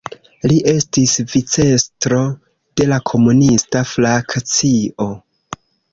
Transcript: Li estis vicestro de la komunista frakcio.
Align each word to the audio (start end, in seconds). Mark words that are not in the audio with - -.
Li 0.51 0.55
estis 0.71 1.11
vicestro 1.33 2.21
de 2.81 2.87
la 2.93 2.99
komunista 3.11 3.85
frakcio. 3.93 5.09